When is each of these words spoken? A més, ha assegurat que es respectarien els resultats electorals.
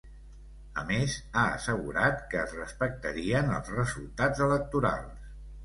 A 0.83 0.85
més, 0.91 1.17
ha 1.33 1.43
assegurat 1.57 2.25
que 2.33 2.41
es 2.45 2.57
respectarien 2.61 3.55
els 3.59 3.73
resultats 3.79 4.45
electorals. 4.51 5.33